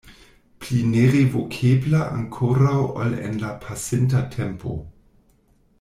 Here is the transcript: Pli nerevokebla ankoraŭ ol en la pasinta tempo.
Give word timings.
Pli 0.61 0.79
nerevokebla 0.93 2.01
ankoraŭ 2.15 2.75
ol 3.03 3.15
en 3.29 3.39
la 3.45 3.53
pasinta 3.67 4.25
tempo. 4.37 4.79